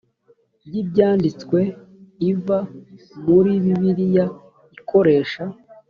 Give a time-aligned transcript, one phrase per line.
[0.71, 1.59] y ibyanditswe
[2.31, 2.59] iva
[3.29, 4.25] muri bibiliya
[4.77, 5.43] ikoresha